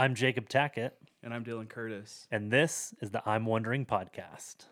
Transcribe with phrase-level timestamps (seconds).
[0.00, 0.92] I'm Jacob Tackett,
[1.22, 2.26] And I'm Dylan Curtis.
[2.30, 4.64] and this is the I'm Wondering podcast.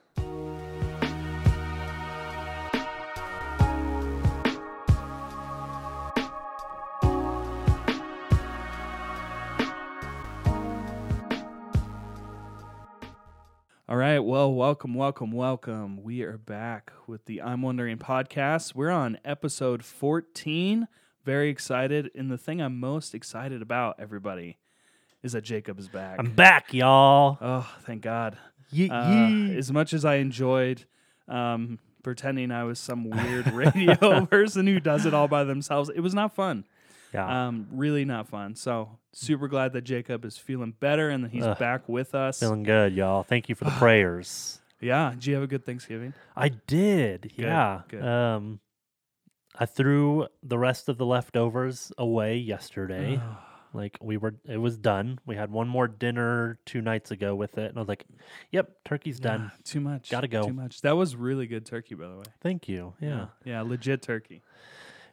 [13.87, 14.19] All right.
[14.19, 16.03] Well, welcome, welcome, welcome.
[16.03, 18.75] We are back with the I'm Wondering podcast.
[18.75, 20.89] We're on episode 14.
[21.25, 22.11] Very excited.
[22.15, 24.58] And the thing I'm most excited about, everybody,
[25.23, 26.17] is that Jacob is back.
[26.19, 27.39] I'm back, y'all.
[27.41, 28.39] oh, thank God.
[28.71, 30.85] Ye- Uh, as much as I enjoyed
[31.27, 36.01] um, pretending I was some weird radio person who does it all by themselves, it
[36.01, 36.65] was not fun.
[37.13, 37.49] yeah.
[37.49, 38.55] Um, really not fun.
[38.55, 41.59] So super glad that Jacob is feeling better and that he's Ugh.
[41.59, 42.41] back with us.
[42.41, 43.23] Feeling good, y'all.
[43.23, 44.61] Thank you for the prayers.
[44.81, 45.11] yeah.
[45.15, 46.15] Did you have a good Thanksgiving?
[46.37, 47.23] I did.
[47.23, 47.81] Good, yeah.
[47.89, 48.05] good.
[48.05, 48.61] Um
[49.61, 53.21] I threw the rest of the leftovers away yesterday.
[53.75, 55.19] Like we were it was done.
[55.27, 58.05] We had one more dinner two nights ago with it and I was like,
[58.53, 60.11] "Yep, turkey's done." Nah, too much.
[60.11, 60.47] Gotta go.
[60.47, 60.81] Too much.
[60.83, 62.25] That was really good turkey, by the way.
[62.41, 62.95] Thank you.
[63.01, 63.27] yeah.
[63.45, 63.61] Yeah.
[63.63, 64.43] Legit turkey.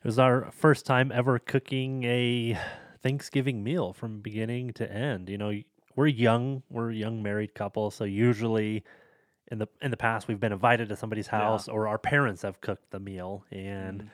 [0.03, 2.57] It was our first time ever cooking a
[3.01, 5.29] Thanksgiving meal from beginning to end.
[5.29, 5.53] You know,
[5.95, 8.83] we're young, we're a young married couple, so usually
[9.51, 11.39] in the in the past we've been invited to somebody's Yeah.
[11.39, 14.07] house or our parents have cooked the meal and Mhm.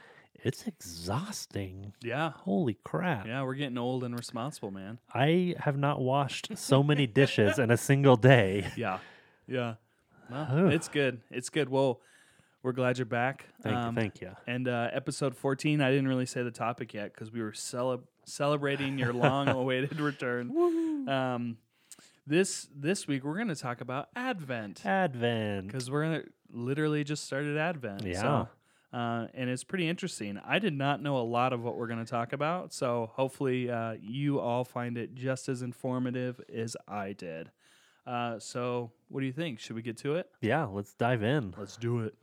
[0.43, 1.93] It's exhausting.
[2.01, 2.31] Yeah.
[2.31, 3.25] Holy crap.
[3.27, 3.43] Yeah.
[3.43, 4.99] We're getting old and responsible, man.
[5.13, 8.67] I have not washed so many dishes in a single day.
[8.77, 8.99] Yeah.
[9.47, 9.75] Yeah.
[10.29, 11.19] Well, it's good.
[11.29, 11.67] It's good.
[11.69, 11.99] Well,
[12.63, 13.45] we're glad you're back.
[13.61, 14.31] Thank Um, you, thank you.
[14.47, 18.03] And uh, episode 14, I didn't really say the topic yet because we were cele-
[18.25, 21.09] celebrating your long-awaited return.
[21.09, 21.57] Um,
[22.27, 25.67] this this week we're going to talk about Advent Advent.
[25.67, 26.21] because we're gonna
[26.53, 28.03] literally just started Advent.
[28.05, 28.21] Yeah.
[28.21, 28.47] So,
[28.93, 30.39] uh, and it's pretty interesting.
[30.45, 33.69] I did not know a lot of what we're going to talk about, so hopefully
[33.69, 37.51] uh, you all find it just as informative as I did.
[38.05, 39.59] Uh, so, what do you think?
[39.59, 40.29] Should we get to it?
[40.41, 41.53] Yeah, let's dive in.
[41.57, 42.15] Let's do it.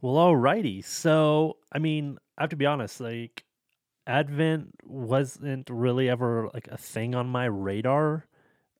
[0.00, 0.84] Well, alrighty.
[0.84, 3.00] So, I mean, I have to be honest.
[3.00, 3.44] Like,
[4.06, 8.26] Advent wasn't really ever like a thing on my radar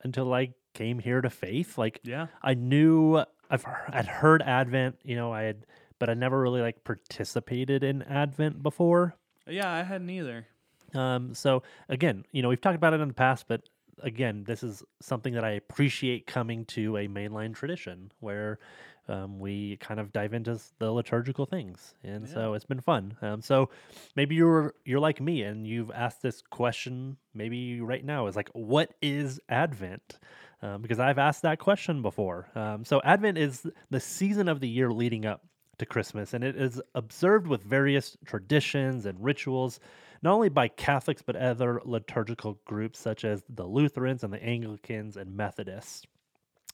[0.03, 1.77] until I came here to faith.
[1.79, 2.27] Like, Yeah.
[2.43, 5.67] I knew I've I'd heard Advent, you know, I had,
[5.99, 9.17] but I never really like participated in Advent before.
[9.47, 10.47] Yeah, I hadn't either.
[10.95, 13.63] Um, so again, you know, we've talked about it in the past, but
[14.03, 18.59] again, this is something that I appreciate coming to a mainline tradition where
[19.09, 23.17] um, we kind of dive into the liturgical things, and so it's been fun.
[23.23, 23.71] Um, so
[24.15, 28.49] maybe you're you're like me, and you've asked this question maybe right now is like,
[28.53, 30.19] what is Advent?
[30.63, 32.49] Um, because I've asked that question before.
[32.55, 35.45] Um, so Advent is the season of the year leading up
[35.79, 39.79] to Christmas, and it is observed with various traditions and rituals,
[40.23, 45.17] not only by Catholics but other liturgical groups such as the Lutherans and the Anglicans
[45.17, 46.07] and Methodists.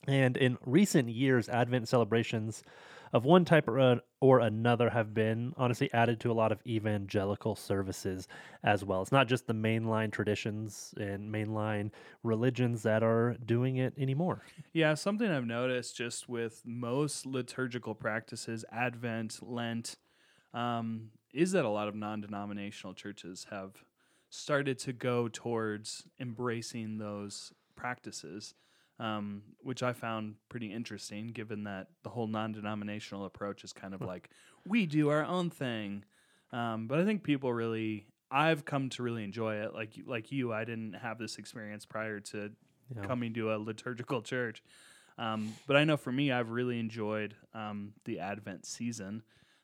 [0.07, 2.63] And in recent years, Advent celebrations
[3.13, 7.55] of one type or, or another have been honestly added to a lot of evangelical
[7.55, 8.27] services
[8.65, 9.03] as well.
[9.03, 11.91] It's not just the mainline traditions and mainline
[12.23, 14.43] religions that are doing it anymore.
[14.73, 19.97] Yeah, something I've noticed just with most liturgical practices, Advent, Lent,
[20.55, 23.85] um, is that a lot of non denominational churches have
[24.31, 28.55] started to go towards embracing those practices,
[28.99, 33.95] um, which I found pretty interesting given that the whole non denominational approach is kind
[33.95, 34.31] of like
[34.67, 36.05] we do our own thing.
[36.53, 39.75] Um, but I think people really, I've come to really enjoy it.
[39.75, 42.51] Like like you, I didn't have this experience prior to
[42.95, 43.07] Yeah.
[43.07, 44.63] coming to a liturgical church.
[45.19, 49.23] Um, but I know for me, I've really enjoyed um, the Advent season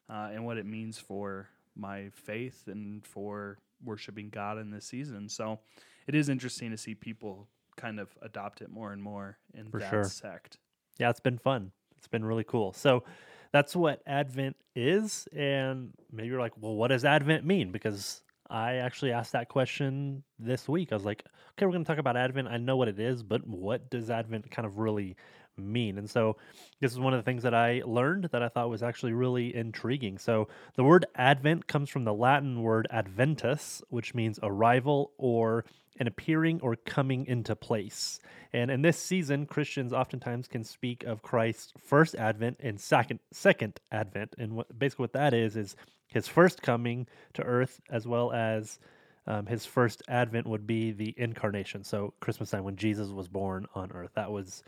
[0.09, 5.29] uh, and what it means for my faith and for worshiping God in this season.
[5.29, 5.59] So
[6.07, 9.81] it is interesting to see people kind of adopt it more and more in For
[9.81, 10.05] that sure.
[10.05, 10.59] sect.
[10.99, 11.73] yeah, it's been fun.
[11.97, 12.73] It's been really cool.
[12.75, 13.05] So
[13.53, 15.27] that's what Advent is.
[15.35, 17.73] And maybe you're like, well, what does Advent mean?
[17.73, 20.93] Because I actually asked that question this week.
[20.93, 22.49] I was like, okay, we're going to talk about Advent.
[22.49, 25.17] I know what it is, but what does Advent kind of really
[25.59, 25.99] mean?
[25.99, 26.37] And so
[26.81, 29.55] this is one of the things that I learned that I thought was actually really
[29.55, 30.19] intriguing.
[30.19, 35.65] So the word Advent comes from the Latin word adventus, which means arrival or
[35.99, 38.21] an appearing or coming into place.
[38.53, 43.81] And in this season, Christians oftentimes can speak of Christ's first advent and second second
[43.91, 44.35] advent.
[44.39, 45.77] And what basically what that is is
[46.09, 48.79] his first coming to earth as well as
[49.27, 51.85] um, his first advent would be the incarnation.
[51.85, 54.13] So Christmas time when Jesus was born on earth.
[54.15, 54.63] That was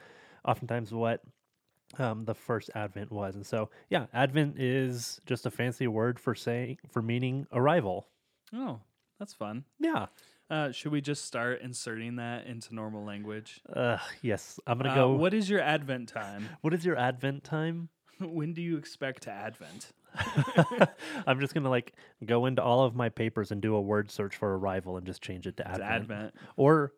[0.44, 1.22] oftentimes what
[1.98, 3.34] um, the first Advent was.
[3.34, 8.06] And so, yeah, Advent is just a fancy word for saying for meaning arrival.
[8.54, 8.80] Oh,
[9.18, 9.64] that's fun.
[9.78, 10.06] Yeah.
[10.48, 13.60] Uh, should we just start inserting that into normal language?
[13.72, 15.12] Uh, yes, I'm gonna Uh, go.
[15.12, 16.48] What is your Advent time?
[16.60, 17.88] what is your Advent time?
[18.20, 19.92] when do you expect to Advent?
[21.26, 21.92] I'm just gonna like
[22.24, 25.22] go into all of my papers and do a word search for arrival and just
[25.22, 26.34] change it to Advent, Advent.
[26.56, 26.92] or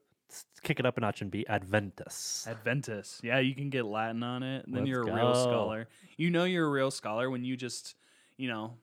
[0.62, 2.46] kick it up a notch and be Adventus.
[2.48, 3.20] Adventus.
[3.22, 4.64] Yeah, you can get Latin on it.
[4.66, 5.88] And then Let's you're a real scholar.
[6.16, 7.94] You know you're a real scholar when you just,
[8.36, 8.74] you know,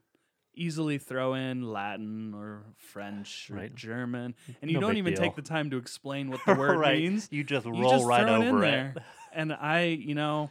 [0.55, 3.73] easily throw in Latin or French or Right.
[3.73, 5.21] German, and you No don't even deal.
[5.23, 6.99] take the time to explain what the word right.
[6.99, 7.29] means.
[7.31, 8.93] You just You roll just right throw it over there.
[8.97, 9.03] it.
[9.31, 10.49] And I, you know,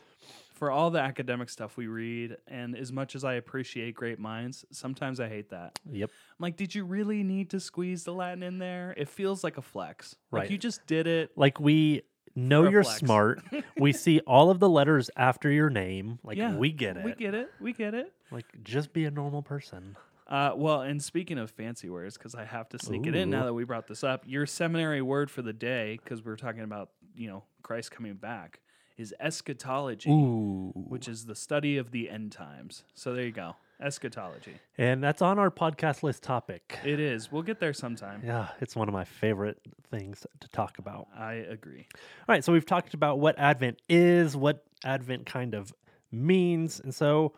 [0.58, 4.64] for all the academic stuff we read, and as much as I appreciate great minds,
[4.72, 5.78] sometimes I hate that.
[5.90, 6.10] Yep.
[6.10, 8.94] I'm like, did you really need to squeeze the Latin in there?
[8.96, 10.16] It feels like a flex.
[10.30, 10.50] Like Right.
[10.50, 11.30] you just did it.
[11.36, 12.02] Like we
[12.34, 12.98] know you're flex.
[12.98, 13.40] smart.
[13.78, 16.18] we see all of the letters after your name.
[16.22, 17.04] Like yeah, we get it.
[17.04, 17.50] We get it.
[17.60, 18.12] We get it.
[18.30, 19.96] like just be a normal person.
[20.28, 23.46] Uh, well, and speaking of fancy words, because I have to sneak it in now
[23.46, 26.90] that we brought this up, your seminary word for the day, because we're talking about
[27.16, 28.60] you know Christ coming back,
[28.98, 30.72] is eschatology, Ooh.
[30.74, 32.84] which is the study of the end times.
[32.94, 34.56] So there you go, eschatology.
[34.76, 36.78] And that's on our podcast list topic.
[36.84, 37.30] It is.
[37.32, 38.22] We'll get there sometime.
[38.24, 39.60] Yeah, it's one of my favorite
[39.90, 41.06] things to talk about.
[41.16, 41.86] I agree.
[41.94, 45.72] All right, so we've talked about what Advent is, what Advent kind of
[46.10, 47.34] means, and so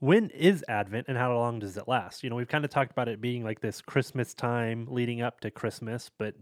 [0.00, 2.22] when is Advent and how long does it last?
[2.22, 5.40] You know, we've kind of talked about it being like this Christmas time leading up
[5.40, 6.34] to Christmas, but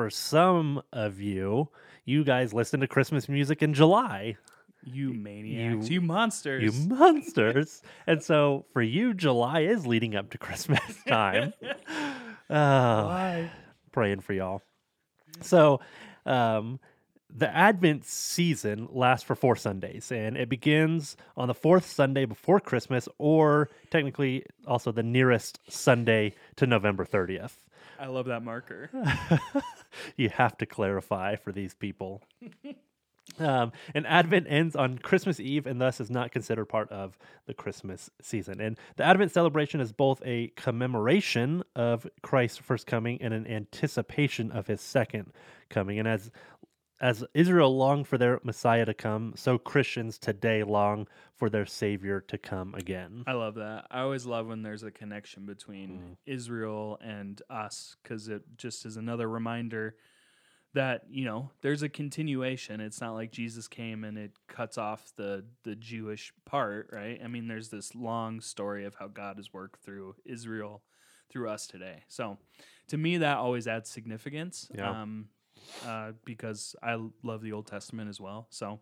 [0.00, 1.68] for some of you,
[2.06, 4.34] you guys listen to Christmas music in July,
[4.82, 6.62] You maniacs, you, you- monsters.
[6.62, 7.82] you monsters.
[8.06, 11.52] and so for you, July is leading up to Christmas time.
[11.62, 11.74] Oh,
[12.48, 13.50] Why?
[13.92, 14.62] praying for y'all.
[15.42, 15.80] So,
[16.24, 16.80] um,
[17.28, 22.58] the Advent season lasts for four Sundays, and it begins on the fourth Sunday before
[22.58, 27.52] Christmas, or technically also the nearest Sunday to November 30th.
[28.00, 28.88] I love that marker.
[30.16, 32.22] you have to clarify for these people.
[33.38, 37.16] Um, and Advent ends on Christmas Eve and thus is not considered part of
[37.46, 38.60] the Christmas season.
[38.60, 44.50] And the Advent celebration is both a commemoration of Christ's first coming and an anticipation
[44.50, 45.32] of his second
[45.68, 45.98] coming.
[45.98, 46.30] And as
[47.00, 52.20] as Israel longed for their Messiah to come, so Christians today long for their Savior
[52.28, 53.24] to come again.
[53.26, 53.86] I love that.
[53.90, 56.16] I always love when there's a connection between Mm.
[56.26, 59.96] Israel and us because it just is another reminder
[60.72, 62.80] that you know there's a continuation.
[62.80, 67.20] It's not like Jesus came and it cuts off the the Jewish part, right?
[67.24, 70.82] I mean, there's this long story of how God has worked through Israel
[71.30, 72.02] through us today.
[72.08, 72.38] So,
[72.88, 74.68] to me, that always adds significance.
[74.74, 74.90] Yeah.
[75.02, 75.28] Um,
[75.86, 78.46] uh, because I love the Old Testament as well.
[78.50, 78.80] So,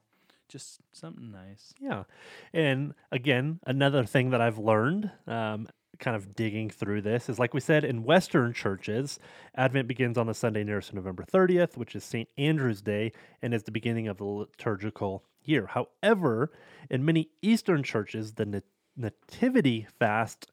[0.49, 1.75] just something nice.
[1.81, 2.05] Yeah.
[2.53, 7.53] And again, another thing that I've learned, um, kind of digging through this, is like
[7.53, 9.19] we said, in Western churches,
[9.55, 12.29] Advent begins on the Sunday nearest November 30th, which is St.
[12.39, 15.67] Andrew's Day, and is the beginning of the liturgical year.
[15.67, 16.51] However,
[16.89, 18.65] in many Eastern churches, the nat-
[18.99, 20.51] Nativity fast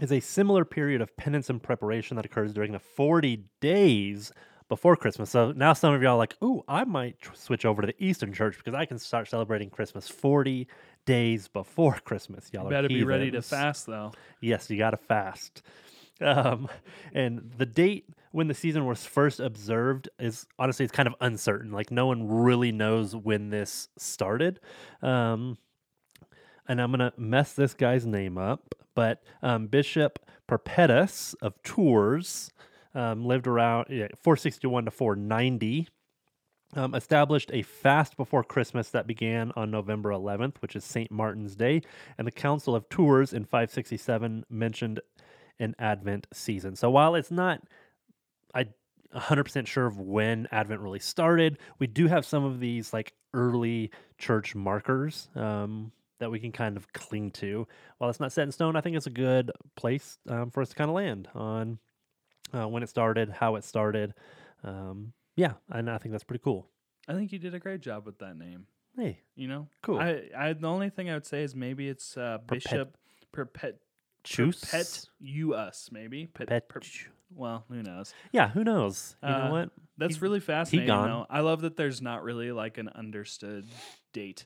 [0.00, 4.32] is a similar period of penance and preparation that occurs during the 40 days
[4.72, 5.28] before Christmas.
[5.28, 7.94] So now some of y'all are like, ooh, I might tr- switch over to the
[8.02, 10.66] Eastern church because I can start celebrating Christmas 40
[11.04, 12.48] days before Christmas.
[12.54, 14.12] Y'all are Better be ready to fast though.
[14.40, 15.60] Yes, you got to fast.
[16.22, 16.70] Um,
[17.12, 21.70] and the date when the season was first observed is honestly it's kind of uncertain.
[21.70, 24.58] Like no one really knows when this started.
[25.02, 25.58] Um,
[26.66, 32.52] and I'm gonna mess this guy's name up, but um, Bishop Perpetus of Tours
[32.94, 35.88] um, lived around yeah, 461 to 490
[36.74, 41.10] um, established a fast before Christmas that began on November 11th, which is St.
[41.10, 41.82] Martin's Day,
[42.16, 45.00] and the Council of Tours in 567 mentioned
[45.58, 46.76] an Advent season.
[46.76, 47.62] So while it's not,
[48.54, 48.68] I
[49.14, 53.90] 100% sure of when Advent really started, we do have some of these like early
[54.18, 57.66] church markers um, that we can kind of cling to.
[57.98, 60.70] While it's not set in stone, I think it's a good place um, for us
[60.70, 61.78] to kind of land on
[62.52, 64.14] uh, when it started, how it started.
[64.64, 66.68] Um, yeah, and I think that's pretty cool.
[67.08, 68.66] I think you did a great job with that name.
[68.96, 69.98] Hey, You know, Cool.
[69.98, 72.96] I, I the only thing I would say is maybe it's uh, Perpet- Bishop
[73.32, 73.80] Perpet
[74.22, 75.06] choose Pet
[75.56, 76.68] us maybe Pet, pet.
[76.68, 76.80] per-
[77.34, 78.12] well who knows.
[78.32, 79.16] yeah, who knows?
[79.22, 79.70] You Uh, know what?
[79.96, 80.88] That's He- really fascinating.
[80.88, 81.08] gone.
[81.08, 81.26] Though.
[81.30, 83.66] I love that there's not really like an understood
[84.12, 84.44] date.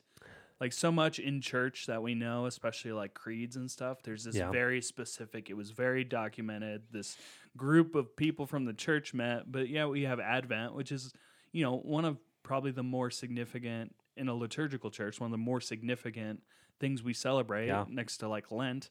[0.61, 4.01] Like so much in church that we know, especially like creeds and stuff.
[4.01, 4.49] There's this Yeah.
[4.49, 5.49] very specific.
[5.51, 6.83] It was very documented.
[6.89, 7.15] This
[7.57, 11.11] group of people from the church met, but yeah, we have Advent, which is
[11.51, 15.37] you know one of probably the more significant in a liturgical church, one of the
[15.37, 16.41] more significant
[16.79, 17.85] things we celebrate Yeah.
[17.89, 18.89] next to like Lent.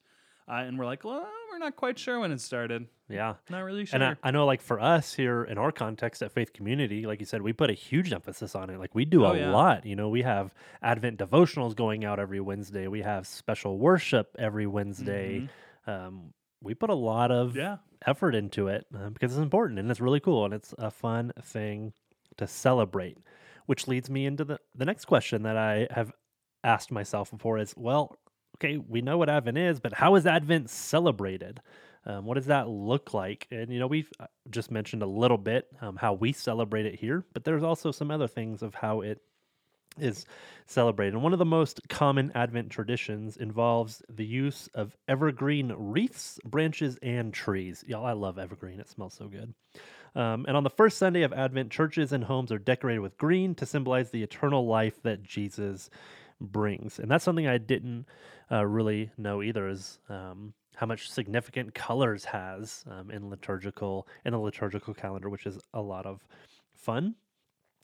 [0.48, 2.86] Uh, and we're like, well, we're not quite sure when it started.
[3.08, 3.34] Yeah.
[3.50, 3.96] Not really sure.
[4.00, 7.18] And I, I know, like for us here in our context at Faith Community, like
[7.18, 8.78] you said, we put a huge emphasis on it.
[8.78, 9.50] Like we do Oh, a yeah.
[9.50, 9.84] lot.
[9.84, 12.86] You know, we have Advent devotionals going out every Wednesday.
[12.86, 15.48] We have special worship every Wednesday.
[15.88, 16.32] Um,
[16.62, 17.58] we put a lot of Mm-hmm.
[17.58, 17.76] yeah.
[18.06, 21.32] Effort into it uh, because it's important and it's really cool and it's a fun
[21.42, 21.92] thing
[22.36, 23.18] to celebrate.
[23.66, 26.12] Which leads me into the the next question that I have
[26.62, 28.16] asked myself before is, well,
[28.56, 31.60] okay, we know what Advent is, but how is Advent celebrated?
[32.04, 33.48] Um, what does that look like?
[33.50, 36.94] And you know, we've uh, just mentioned a little bit um, how we celebrate it
[36.94, 39.20] here, but there's also some other things of how it
[39.98, 40.26] is
[40.66, 41.14] celebrated.
[41.14, 46.98] And one of the most common Advent traditions involves the use of evergreen wreaths, branches,
[47.02, 47.84] and trees.
[47.86, 48.80] Y'all, I love evergreen.
[48.80, 49.54] It smells so good.
[50.14, 53.54] Um, and on the first Sunday of Advent, churches and homes are decorated with green
[53.56, 55.90] to symbolize the eternal life that Jesus
[56.40, 56.98] brings.
[56.98, 58.06] And that's something I didn't
[58.50, 64.32] uh, really know either is um, how much significant colors has um, in liturgical in
[64.32, 66.24] the liturgical calendar, which is a lot of
[66.74, 67.14] fun.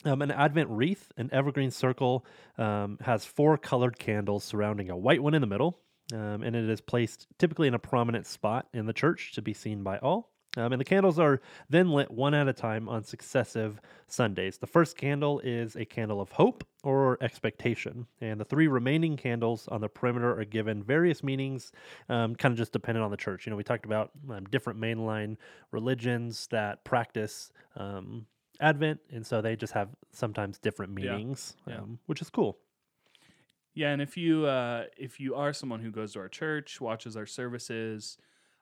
[0.05, 2.25] Um, an Advent wreath, an evergreen circle,
[2.57, 5.79] um, has four colored candles surrounding a white one in the middle,
[6.11, 9.53] um, and it is placed typically in a prominent spot in the church to be
[9.53, 10.33] seen by all.
[10.55, 14.57] Um, and the candles are then lit one at a time on successive Sundays.
[14.57, 19.67] The first candle is a candle of hope or expectation, and the three remaining candles
[19.69, 21.71] on the perimeter are given various meanings,
[22.09, 23.45] um, kind of just dependent on the church.
[23.45, 25.37] You know, we talked about um, different mainline
[25.71, 28.27] religions that practice um,
[28.59, 31.17] Advent, and so they just have sometimes different Yeah.
[31.17, 31.77] meanings, Yeah.
[31.79, 32.57] um, which is cool.
[33.73, 37.17] Yeah, and if you uh, if you are someone who goes to our church, watches
[37.17, 38.17] our services,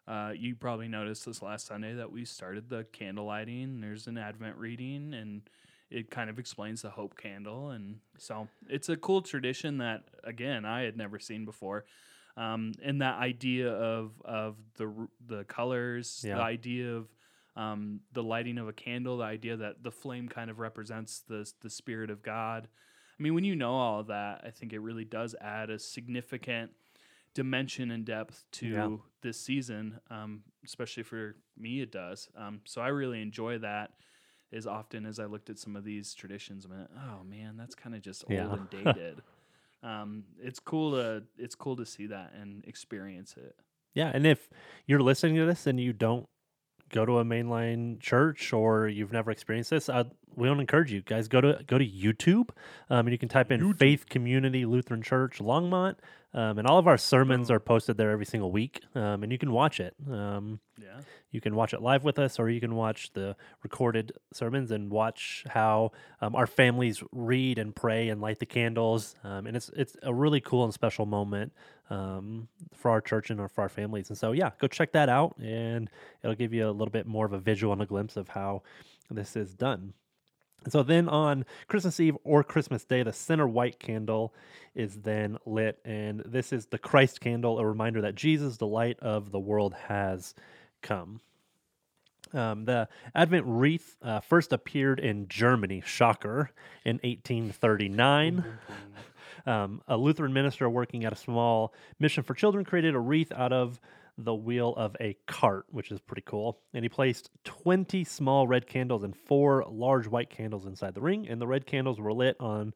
[0.07, 3.81] uh, you probably noticed this last Sunday that we started the candle lighting.
[3.81, 5.41] There's an Advent reading, and
[5.89, 10.63] it kind of explains the hope candle, and so it's a cool tradition that again
[10.63, 11.85] I had never seen before.
[12.37, 16.35] Um, and that idea of of the r- the colors, Yeah.
[16.35, 17.09] the idea of
[17.55, 21.49] um, the lighting of a candle, the idea that the flame kind of represents the
[21.61, 22.67] the spirit of God.
[23.19, 25.77] I mean, when you know all of that, I think it really does add a
[25.77, 26.71] significant
[27.33, 28.97] dimension and depth to Yeah.
[29.21, 32.29] this season, um, especially for me, it does.
[32.35, 33.91] Um, so I really enjoy that
[34.51, 36.65] as often as I looked at some of these traditions.
[36.65, 38.53] I'm like, oh man, that's kind of just old Yeah.
[38.53, 39.21] and dated.
[39.83, 43.55] um, it's cool to it's cool to see that and experience it.
[43.93, 44.49] Yeah, and if
[44.87, 46.27] you're listening to this and you don't
[46.91, 51.01] go to a mainline church or you've never experienced this, I, we don't encourage you
[51.01, 52.49] guys go to go to YouTube,
[52.89, 53.77] um, and you can type in YouTube.
[53.79, 55.95] Faith Community Lutheran Church Longmont,
[56.33, 57.55] um, and all of our sermons Boom.
[57.57, 59.95] are posted there every single week, um, and you can watch it.
[60.09, 61.01] Um, Yeah.
[61.31, 64.89] you can watch it live with us, or you can watch the recorded sermons and
[64.89, 69.15] watch how um, our families read and pray and light the candles.
[69.23, 71.51] Um, and it's it's a really cool and special moment
[71.89, 74.09] um, for our church and for our families.
[74.09, 75.89] And so, yeah, go check that out, and
[76.23, 78.63] it'll give you a little bit more of a visual and a glimpse of how
[79.09, 79.93] this is done.
[80.69, 84.33] So then on Christmas Eve or Christmas Day, the center white candle
[84.75, 85.79] is then lit.
[85.83, 89.73] And this is the Christ candle, a reminder that Jesus, the light of the world,
[89.87, 90.35] has
[90.81, 91.19] come.
[92.33, 96.51] Um, the Advent wreath uh, first appeared in Germany, shocker,
[96.85, 98.45] in 1839.
[99.45, 103.51] Um, a Lutheran minister working at a small mission for children created a wreath out
[103.51, 103.79] of
[104.25, 106.59] the wheel of a cart, which is pretty cool.
[106.73, 111.27] And he placed 20 small red candles and four large white candles inside the ring.
[111.27, 112.73] And the red candles were lit on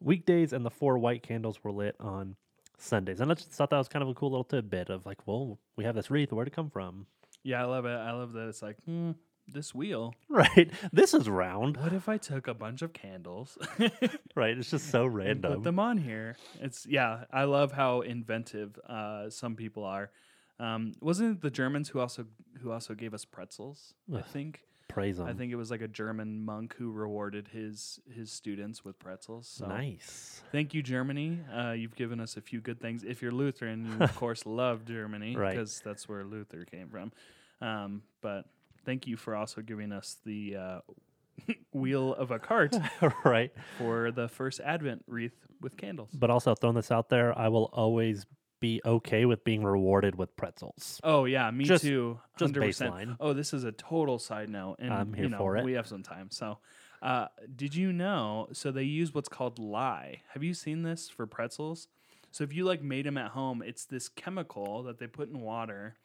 [0.00, 2.36] weekdays, and the four white candles were lit on
[2.78, 3.20] Sundays.
[3.20, 5.58] And I just thought that was kind of a cool little tidbit of like, well,
[5.76, 6.32] we have this wreath.
[6.32, 7.06] Where'd it come from?
[7.42, 7.90] Yeah, I love it.
[7.96, 9.12] I love that it's like, hmm,
[9.48, 10.14] this wheel.
[10.28, 10.70] Right.
[10.92, 11.76] This is round.
[11.78, 13.56] What if I took a bunch of candles
[14.34, 14.58] Right.
[14.58, 15.52] It's just so and random.
[15.54, 16.36] put them on here?
[16.60, 17.24] It's yeah.
[17.32, 20.10] I love how inventive uh, some people are.
[20.58, 22.26] Um, wasn't it the Germans who also
[22.62, 23.94] who also gave us pretzels?
[24.14, 25.26] I think Praise them.
[25.26, 29.46] I think it was like a German monk who rewarded his his students with pretzels.
[29.48, 30.40] So Nice.
[30.52, 31.40] thank you, Germany.
[31.54, 33.02] Uh, you've given us a few good things.
[33.04, 35.50] If you're Lutheran, you of course love Germany Right.
[35.50, 37.12] because that's where Luther came from.
[37.60, 38.46] Um, but
[38.84, 40.80] thank you for also giving us the uh,
[41.72, 42.74] wheel of a cart
[43.24, 43.52] right.
[43.78, 46.10] for the first Advent wreath with candles.
[46.14, 48.24] But also throwing this out there, I will always
[48.60, 51.00] be okay with being rewarded with pretzels.
[51.04, 52.18] Oh yeah, me Just- too.
[52.38, 52.90] just 100%.
[52.90, 53.16] baseline.
[53.20, 55.64] Oh, this is a total side note, and I'm here you know, for it.
[55.64, 56.58] We have some time, so.
[57.02, 58.48] Uh, did you know?
[58.52, 60.22] So they use what's called lye.
[60.32, 61.88] Have you seen this for pretzels?
[62.32, 65.40] So if you like made them at home, it's this chemical that they put in
[65.42, 65.96] water,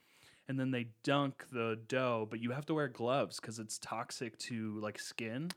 [0.49, 2.27] and then they dunk the dough.
[2.29, 5.51] But you have to wear gloves because it's toxic to like skin.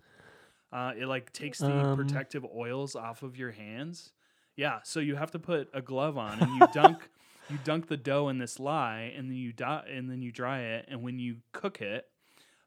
[0.73, 4.13] Uh, it like takes the Um, protective oils off of your hands.
[4.57, 7.09] Yeah, so you have to put a glove on and you dunk
[7.51, 10.61] you dunk the dough in this lye and then you dot and then you dry
[10.61, 12.07] it and when you cook it,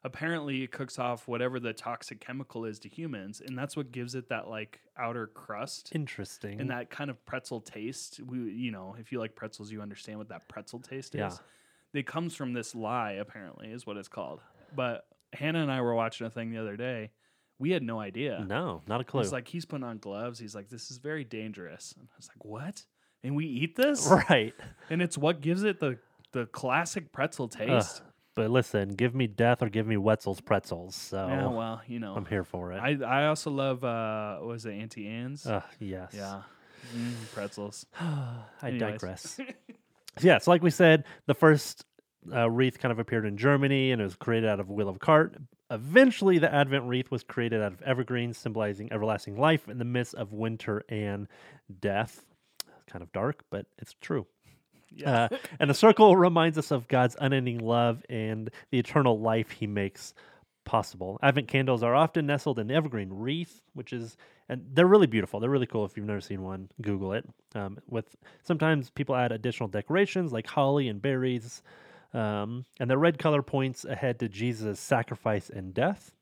[0.04, 4.14] apparently it cooks off whatever the toxic chemical is to humans and that's what gives
[4.14, 6.60] it that like outer crust Interesting.
[6.60, 8.20] and that kind of pretzel taste.
[8.24, 11.28] We, you know, if you like pretzels, you understand what that pretzel taste Yeah.
[11.28, 11.40] is.
[11.94, 14.40] It comes from this lye, apparently, is what it's called.
[14.76, 17.10] But Hannah and I were watching a thing the other day.
[17.58, 18.44] We had no idea.
[18.46, 19.20] no, not a clue.
[19.22, 20.38] He's like, he's putting on gloves.
[20.38, 21.92] He's like, this is very dangerous.
[21.98, 22.84] And I was like, what?
[23.24, 24.06] And we eat this?
[24.30, 24.54] right.
[24.90, 25.98] And it's what gives it the
[26.32, 28.02] the classic pretzel taste.
[28.34, 30.94] But listen, give me death or give me Wetzel's pretzels.
[30.94, 32.14] So yeah, well, you know.
[32.14, 32.76] I'm here for it.
[32.76, 35.44] I, I also love, uh, was it, Auntie Anne's?
[35.44, 36.12] Ugh, yes.
[36.14, 36.42] yeah.
[36.96, 37.86] Mm, pretzels.
[38.00, 38.80] I Anyways.
[38.80, 39.40] digress.
[40.20, 41.84] yeah, so like we said, the first
[42.32, 44.98] uh, wreath kind of appeared in Germany and it was created out of wheel willow
[44.98, 45.36] cart.
[45.70, 50.14] Eventually, the Advent wreath was created out of evergreens, symbolizing everlasting life in the midst
[50.14, 51.28] of winter and
[51.80, 52.24] death.
[52.86, 54.26] Kind of dark, but it's true.
[54.90, 55.28] Yeah.
[55.30, 59.66] Uh, and the circle reminds us of God's unending love and the eternal life He
[59.66, 60.14] makes
[60.68, 61.18] possible.
[61.22, 64.16] Advent candles are often nestled in the evergreen wreath, which is,
[64.48, 65.40] and they're really beautiful.
[65.40, 65.84] They're really cool.
[65.84, 67.28] If you've never seen one, Google it.
[67.54, 71.62] Um, with sometimes people add additional decorations like holly and berries,
[72.14, 76.12] um, and the red color points ahead to Jesus' sacrifice and death.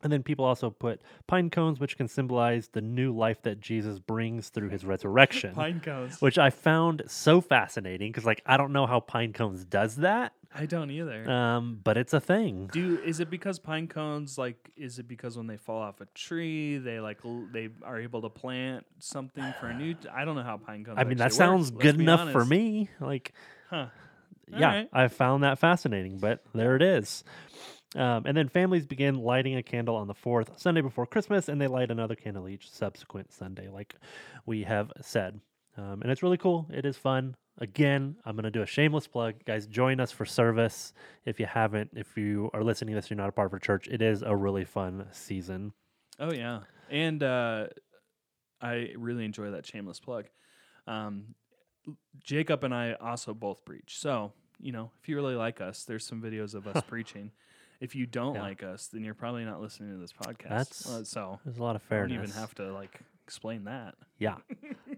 [0.00, 3.98] And then people also put pine cones, which can symbolize the new life that Jesus
[3.98, 6.20] brings through his resurrection Pine cones.
[6.22, 10.34] which I found so fascinating because, like, I don't know how pine cones does that,
[10.54, 11.28] I don't either.
[11.28, 12.70] um, but it's a thing.
[12.72, 16.06] Do is it because pine cones like is it because when they fall off a
[16.14, 20.36] tree they like l- they are able to plant something for a new I don't
[20.36, 22.88] know how pine cones I mean, that sounds work, good enough for me.
[23.00, 23.32] Like,
[23.68, 23.88] Huh.
[24.50, 24.88] Yeah, Alright.
[24.92, 27.24] I found that fascinating, but there it is.
[27.96, 31.60] Um, and then families begin lighting a candle on the fourth Sunday before Christmas, and
[31.60, 33.94] they light another candle each subsequent Sunday, like
[34.44, 35.40] we have said.
[35.76, 36.66] Um, and it's really cool.
[36.70, 37.34] It is fun.
[37.60, 39.36] Again, I'm going to do a shameless plug.
[39.44, 40.92] Guys, join us for service.
[41.24, 43.58] If you haven't, if you are listening to this, you're not a part of our
[43.58, 45.72] church, it is a really fun season.
[46.20, 46.60] Oh yeah.
[46.90, 47.66] And uh
[48.60, 50.26] I really enjoy that shameless plug.
[50.86, 51.34] Um
[52.22, 53.98] Jacob and I also both preach.
[53.98, 57.32] So, you know, if you really like us, there's some videos of us preaching.
[57.80, 58.42] If you don't Yeah.
[58.42, 60.48] like us, then you're probably not listening to this podcast.
[60.48, 62.16] That's Uh, so There's a lot of fairness.
[62.16, 63.94] don't even have to like explain that.
[64.18, 64.36] Yeah.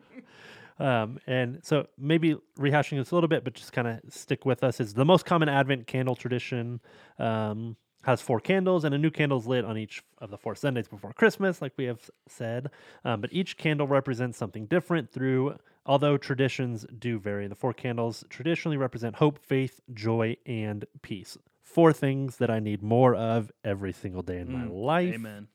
[0.79, 4.64] um, and so maybe rehashing this a little bit, but just kind of stick with
[4.64, 6.81] us is the most common Advent candle tradition
[7.18, 10.55] um, has four candles, and a new candle is lit on each of the four
[10.55, 12.70] Sundays before Christmas, like we have said.
[13.05, 15.57] Um, but each candle represents something different through,
[15.90, 17.48] although traditions do vary.
[17.48, 21.37] The four candles traditionally represent hope, faith, joy, and peace.
[21.64, 25.14] Four things that I need more of every single day in my Mm, life.
[25.14, 25.48] Amen.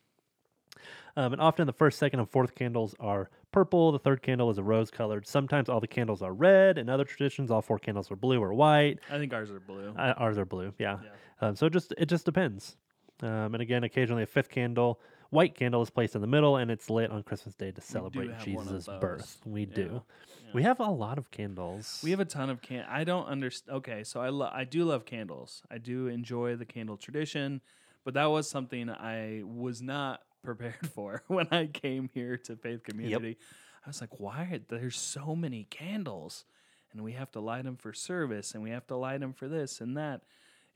[1.15, 3.93] Um, and often the first, second, and fourth candles are purple.
[3.93, 5.25] The third candle is a rose colored.
[5.25, 6.77] Sometimes all the candles are red.
[6.77, 8.99] In other traditions, all four candles are blue or white.
[9.09, 9.93] I think ours are blue.
[9.97, 10.73] Uh, ours are blue.
[10.77, 10.97] Yeah.
[11.01, 11.47] Yeah.
[11.47, 12.75] Um, so it just it just depends.
[13.23, 16.69] Um, and again, occasionally a fifth candle, white candle, is placed in the middle, and
[16.71, 19.41] it's lit on Christmas Day to celebrate Jesus' birth.
[19.45, 19.73] We Yeah.
[19.75, 20.03] do.
[20.43, 20.49] Yeah.
[20.53, 22.01] We have a lot of candles.
[22.03, 22.85] We have a ton of can.
[22.88, 23.77] I don't understand.
[23.77, 25.63] Okay, so I lo- I do love candles.
[25.69, 27.61] I do enjoy the candle tradition,
[28.03, 32.83] but that was something I was not prepared for when I came here to Faith
[32.83, 33.38] Community.
[33.85, 36.45] I was like, why are there's so many candles,
[36.91, 39.47] and we have to light them for service, and we have to light them for
[39.47, 40.21] this and that.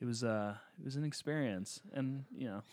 [0.01, 2.63] It was uh it was an experience, and you know,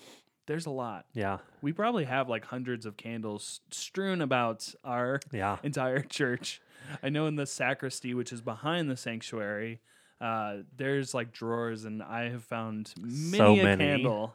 [0.47, 1.07] there's a lot.
[1.13, 1.39] yeah.
[1.63, 5.59] We probably have like hundreds of candles strewn about our Yeah.
[5.63, 6.61] entire church.
[7.03, 9.81] I know in the sacristy, which is behind the sanctuary,
[10.21, 14.35] uh, there's like drawers, and I have found many So a candle.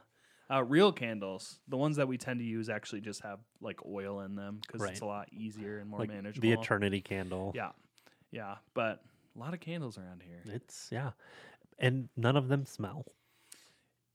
[0.53, 4.19] Uh, real candles, the ones that we tend to use, actually just have like oil
[4.19, 4.91] in them because Right.
[4.91, 6.41] it's a lot easier and more Like manageable.
[6.41, 7.53] the eternity candle.
[7.55, 7.69] Yeah,
[8.31, 9.01] yeah, but
[9.33, 10.41] a lot of candles around here.
[10.53, 11.11] It's yeah.
[11.79, 13.05] And none of them smell.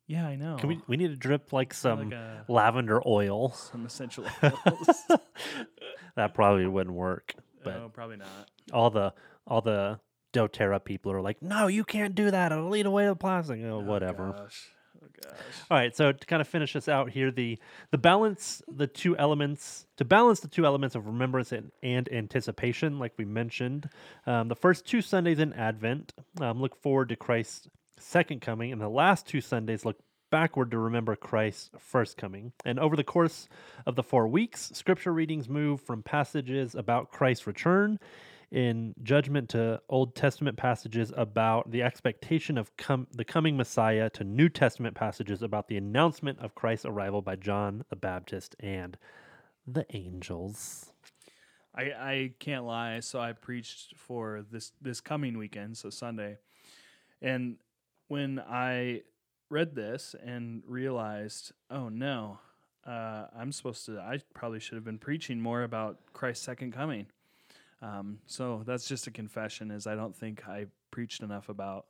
[0.07, 0.57] Yeah, I know.
[0.57, 3.51] Can we we need to drip like some like a, lavender oil.
[3.53, 5.03] some essential oils?
[6.17, 7.35] that probably wouldn't work.
[7.65, 8.49] But no, probably not.
[8.73, 9.13] all the
[9.47, 9.99] all the
[10.33, 12.53] doTERRA people are like, no, you can't do that.
[12.53, 13.61] It'll lead away to the plastic.
[13.65, 14.33] Oh, Oh, whatever.
[14.33, 14.69] gosh.
[15.03, 15.33] Oh gosh.
[15.71, 17.59] All right, so to kind of finish this out here, the
[17.91, 22.99] the balance the two elements to balance the two elements of remembrance and, and anticipation,
[22.99, 23.89] like we mentioned,
[24.27, 28.81] um, the first two Sundays in Advent um, look forward to Christ's second coming, and
[28.81, 29.99] the last two Sundays look
[30.31, 32.53] backward to remember Christ's first coming.
[32.65, 33.49] And over the course
[33.87, 37.99] of the four weeks, Scripture readings move from passages about Christ's return
[38.51, 44.25] in judgment to Old Testament passages about the expectation of com- the coming Messiah to
[44.25, 48.97] New Testament passages about the announcement of Christ's arrival by John the Baptist and
[49.67, 50.93] the angels.
[51.75, 53.01] I, I can't lie.
[53.01, 56.39] So I preached for this this coming weekend, so Sunday,
[57.21, 57.57] and
[58.09, 59.03] when I
[59.49, 62.39] read this and realized, oh no,
[62.87, 63.99] uh, I'm supposed to.
[63.99, 67.07] I probably should have been preaching more about Christ's second coming.
[67.83, 71.87] Um, so that's just a confession, is I don't think I preached enough about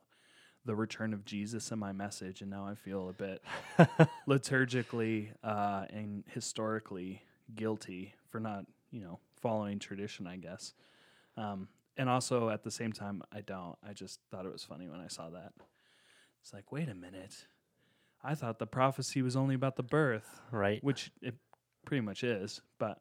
[0.65, 3.41] the return of Jesus in my message, and now I feel a bit
[4.27, 7.23] liturgically uh, and historically
[7.55, 10.73] guilty for not, you know, following tradition, I guess.
[11.37, 13.77] Um, and also at the same time, I don't.
[13.87, 15.53] I just thought it was funny when I saw that.
[16.47, 17.45] It's like, wait a minute.
[18.23, 20.81] I thought the prophecy was only about the birth, right?
[20.81, 21.33] which it
[21.85, 22.61] pretty much is.
[22.79, 22.99] But,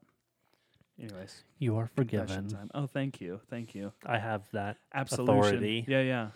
[1.00, 2.48] anyways, You are forgiven.
[2.48, 2.72] time.
[2.74, 3.92] Oh, thank you, thank you.
[4.04, 4.78] I have that.
[4.92, 5.38] Absolution.
[5.38, 5.84] Authority.
[5.86, 6.28] Yeah, yeah,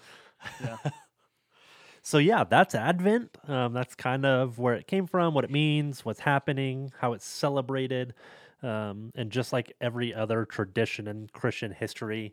[0.62, 0.76] yeah.
[2.02, 3.36] So yeah, that's Advent.
[3.48, 7.26] Um, that's kind of where it came from, what it means, what's happening, how it's
[7.26, 8.14] celebrated,
[8.62, 12.32] um, and just like every other tradition in Christian history,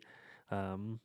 [0.52, 1.00] um,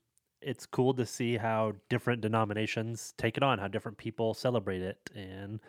[0.45, 4.97] it's cool to see how different denominations take it on, how different people celebrate it,
[5.15, 5.59] and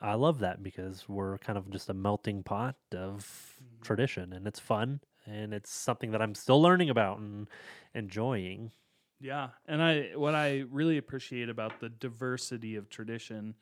[0.00, 3.82] I love that because we're kind of just a melting pot of mm-hmm.
[3.82, 7.48] tradition, and it's fun, and it's something that I'm still learning about and
[7.94, 8.72] enjoying.
[9.20, 13.54] Yeah, and I what I really appreciate about the diversity of tradition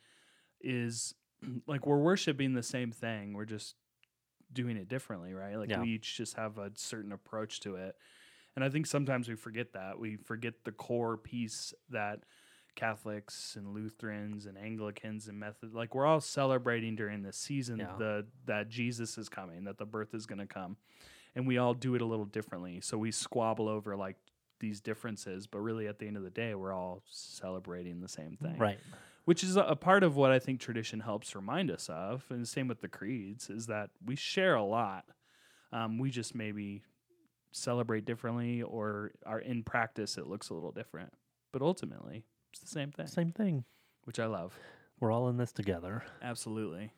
[0.62, 1.14] is
[1.66, 3.34] like we're worshiping the same thing.
[3.34, 3.74] We're just
[4.52, 5.56] doing it differently, right?
[5.56, 5.82] Like Yeah.
[5.82, 7.94] we each just have a certain approach to it.
[8.56, 9.98] And I think sometimes we forget that.
[9.98, 12.20] We forget the core piece that
[12.76, 17.94] Catholics and Lutherans and Anglicans and Method like we're all celebrating during this season Yeah.
[17.98, 20.76] the that Jesus is coming, that the birth is going to come.
[21.34, 22.80] And we all do it a little differently.
[22.80, 24.16] So we squabble over like
[24.58, 28.36] these differences, but really at the end of the day, we're all celebrating the same
[28.36, 28.58] thing.
[28.58, 28.78] Right.
[29.24, 32.24] Which is a, a part of what I think tradition helps remind us of.
[32.30, 35.04] And same with the creeds is that we share a lot.
[35.72, 36.82] Um, we just maybe
[37.52, 41.12] celebrate differently or are in practice it looks a little different.
[41.52, 43.64] But ultimately, it's the same thing, Same thing.
[44.04, 44.54] which I love.
[45.00, 46.04] We're all in this together.
[46.22, 46.90] Absolutely.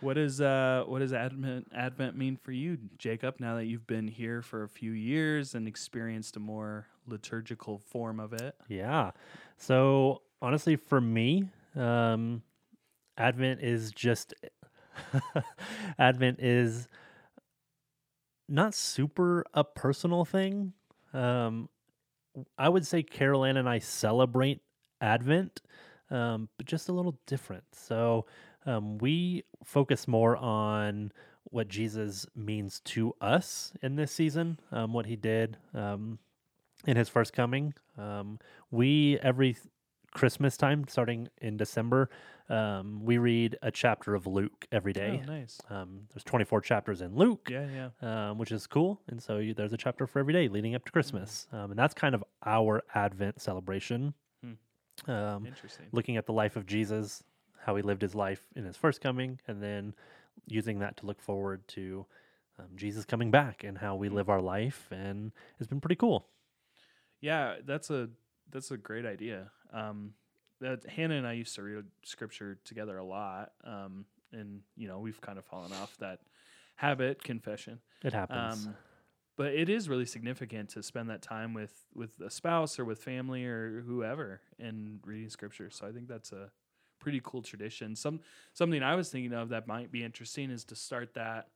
[0.00, 4.08] What is uh what does Advent Advent mean for you, Jacob, now that you've been
[4.08, 8.54] here for a few years and experienced a more liturgical form of it?
[8.68, 9.10] Yeah.
[9.58, 12.42] So honestly, for me, um,
[13.18, 14.32] Advent is just
[15.98, 16.88] Advent is
[18.50, 20.72] not super a personal thing.
[21.12, 21.68] Um,
[22.58, 24.60] I would say Carol Ann and I celebrate
[25.00, 25.62] Advent,
[26.10, 27.64] um, but just a little different.
[27.72, 28.26] So
[28.66, 31.12] um, we focus more on
[31.44, 36.18] what Jesus means to us in this season, um, what he did um,
[36.86, 37.74] in his first coming.
[37.98, 38.38] Um,
[38.70, 39.56] we, every
[40.12, 42.10] Christmas time, starting in December,
[42.48, 45.20] um, we read a chapter of Luke every day.
[45.22, 45.60] Oh, nice.
[45.70, 47.66] Um, there's 24 chapters in Luke Yeah,
[48.02, 48.30] yeah.
[48.30, 49.00] um, which is cool.
[49.08, 51.46] And so you, there's a chapter for every day leading up to Christmas.
[51.52, 54.14] Um, and that's kind of our Advent celebration.
[55.06, 55.86] Um, Interesting.
[55.92, 57.22] looking at the life of Jesus,
[57.64, 59.94] how he lived his life in his first coming, and then
[60.46, 62.04] using that to look forward to
[62.58, 64.88] um, Jesus coming back and how we live our life.
[64.90, 66.26] And it's been pretty cool.
[67.22, 68.10] Yeah, that's a
[68.50, 69.50] that's a great idea.
[69.72, 70.14] Um,
[70.60, 74.98] that Hannah and I used to read scripture together a lot, um, and you know
[74.98, 76.20] we've kind of fallen off that
[76.76, 77.22] habit.
[77.24, 78.66] Confession, It happens.
[78.66, 78.74] um,
[79.36, 83.02] but it is really significant to spend that time with with a spouse or with
[83.02, 85.70] family or whoever and reading scripture.
[85.70, 86.50] So I think that's a
[86.98, 87.96] pretty cool tradition.
[87.96, 88.20] Some
[88.52, 91.48] something I was thinking of that might be interesting is to start that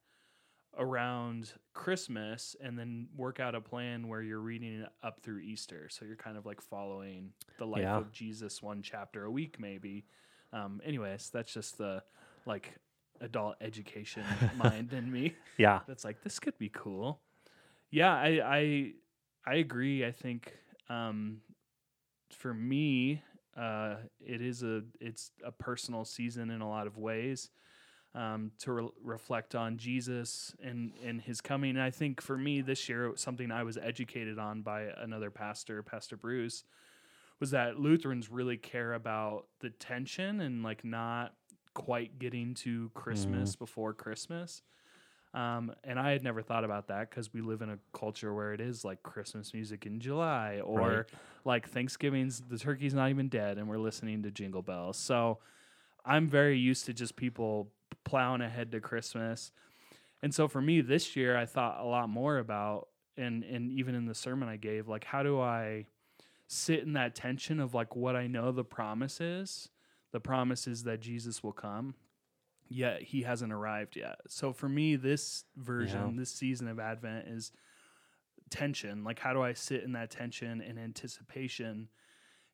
[0.79, 5.89] around Christmas and then work out a plan where you're reading it up through Easter.
[5.91, 7.99] So you're kind of like following the life Yeah.
[7.99, 10.05] of Jesus one chapter a week, maybe.
[10.53, 12.03] Um, anyways, that's just the
[12.47, 12.75] like
[13.21, 14.25] adult education
[14.57, 15.35] mind in me.
[15.59, 15.81] yeah.
[15.87, 17.21] That's like this could be cool.
[17.91, 18.93] Yeah, I I
[19.47, 20.05] I agree.
[20.05, 20.53] I think
[20.89, 21.41] um,
[22.33, 23.23] for me,
[23.57, 27.51] uh, it is a it's a personal season in a lot of ways
[28.15, 31.71] um, to re- reflect on Jesus and and His coming.
[31.71, 35.83] And I think for me this year, something I was educated on by another pastor,
[35.83, 36.65] Pastor Bruce,
[37.41, 41.35] was that Lutherans really care about the tension and like not
[41.75, 44.63] quite getting to Christmas before Christmas.
[45.35, 48.53] Um, and I had never thought about that because we live in a culture where
[48.53, 51.05] it is like Christmas music in July or Right.
[51.45, 54.97] like Thanksgiving's the turkey's not even dead and we're listening to Jingle Bells.
[54.97, 55.39] So
[56.07, 57.73] I'm very used to just people
[58.05, 59.53] plowing ahead to Christmas.
[60.23, 63.95] And so for me this year, I thought a lot more about and and even
[63.95, 65.87] in the sermon I gave, like how do I
[66.47, 69.69] sit in that tension of like what I know the promise is?
[70.13, 71.95] The promise is that Jesus will come,
[72.69, 74.17] yet he hasn't arrived yet.
[74.29, 76.21] So for me, this version, Yeah.
[76.21, 77.53] this season of Advent is
[78.51, 79.05] tension.
[79.05, 81.89] Like how do I sit in that tension and anticipation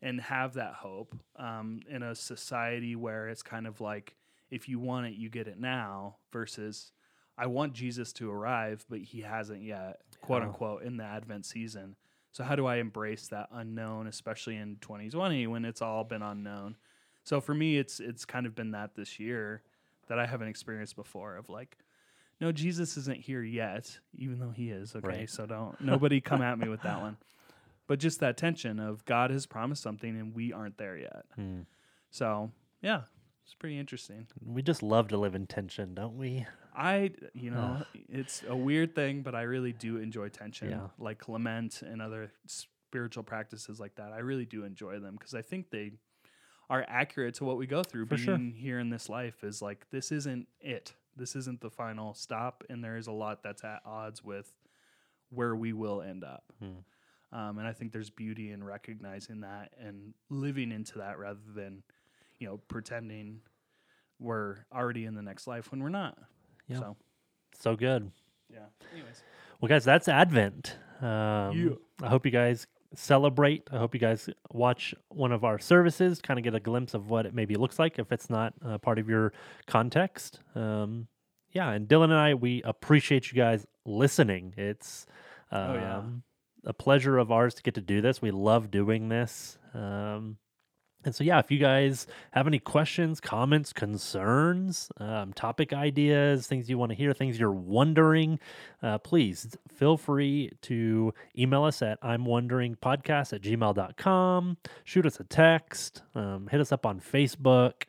[0.03, 4.17] and have that hope um, in a society where it's kind of like
[4.51, 6.93] if you want it, you get it now versus
[7.39, 11.97] I want Jesus to arrive, but he hasn't yet, quote unquote, in the Advent season.
[12.33, 16.77] So how do I embrace that unknown, especially in 2020 when it's all been unknown?
[17.25, 19.63] So for me, it's it's kind of been that this year
[20.09, 21.79] that I haven't experienced before of like,
[22.41, 24.95] no, Jesus isn't here yet, even though he is.
[24.97, 25.31] Okay, Right.
[25.31, 27.17] so don't nobody come at me with that one.
[27.87, 31.25] But just that tension of God has promised something and we aren't there yet.
[31.35, 31.63] Hmm.
[32.13, 33.01] So yeah,
[33.51, 34.29] it's pretty interesting.
[34.45, 36.47] We just love to live in tension, don't we?
[36.73, 40.87] I, you know, it's a weird thing, but I really do enjoy tension, Yeah.
[41.01, 44.13] like lament and other spiritual practices like that.
[44.13, 45.91] I really do enjoy them because I think they
[46.69, 48.39] are accurate to what we go through For being sure.
[48.39, 49.43] here in this life.
[49.43, 50.95] Is like this isn't it.
[51.17, 54.55] This isn't the final stop, and there is a lot that's at odds with
[55.31, 56.45] where we will end up.
[56.61, 57.37] Hmm.
[57.37, 61.83] Um, and I think there's beauty in recognizing that and living into that rather than,
[62.41, 63.41] you know, pretending
[64.19, 66.19] we're already in the next life when we're not.
[66.67, 66.79] Yeah.
[66.81, 66.97] So
[67.59, 68.11] So good.
[68.53, 68.67] yeah.
[68.93, 69.23] Anyways.
[69.61, 70.77] Well, guys, that's Advent.
[71.01, 71.71] Um, Yeah.
[72.03, 73.69] I hope you guys celebrate.
[73.71, 77.09] I hope you guys watch one of our services, kind of get a glimpse of
[77.09, 79.33] what it maybe looks like if it's not uh, part of your
[79.67, 80.41] context.
[80.57, 81.07] Um,
[81.53, 84.55] yeah, and Dylan and I, we appreciate you guys listening.
[84.57, 85.07] It's
[85.53, 86.03] um, Oh, yeah.
[86.65, 88.21] a pleasure of ours to get to do this.
[88.23, 89.59] We love doing this.
[89.75, 90.37] Um,
[91.05, 96.69] and so, yeah, if you guys have any questions, comments, concerns, um, topic ideas, things
[96.69, 98.39] you want to hear, things you're wondering,
[98.83, 104.57] uh, please feel free to email us at I'm wondering podcast at gmail.com.
[104.85, 107.85] Shoot us a text, um, hit us up on Facebook.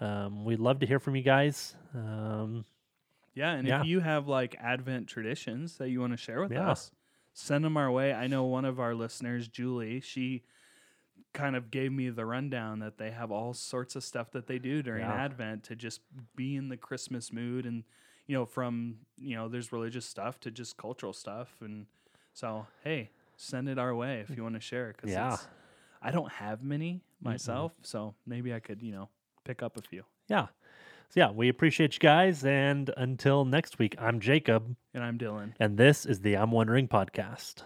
[0.00, 1.74] Um, we'd love to hear from you guys.
[1.94, 2.64] Um,
[3.34, 3.80] Yeah, and Yeah.
[3.82, 6.70] if you have like Advent traditions that you want to share with Yeah.
[6.70, 6.90] us,
[7.34, 8.12] send them our way.
[8.12, 10.42] I know one of our listeners, Julie, she
[11.38, 14.58] kind of gave me the rundown that they have all sorts of stuff that they
[14.58, 15.24] do during Yeah.
[15.26, 16.00] Advent to just
[16.34, 17.84] be in the Christmas mood and
[18.26, 21.86] you know from, you know, there's religious stuff to just cultural stuff and
[22.34, 25.36] so, hey, send it our way if you want to share cuz Yeah.
[26.02, 29.08] I don't have many myself, so maybe I could, you know,
[29.44, 30.04] pick up a few.
[30.28, 30.46] yeah.
[31.10, 32.44] So, yeah, we appreciate you guys.
[32.44, 35.54] And until next week, I'm Jacob, And I'm Dylan.
[35.58, 37.62] and this is the I'm Wondering podcast.